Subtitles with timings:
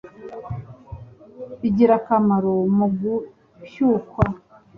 [1.61, 4.25] bigira akamaro mu gushyukwa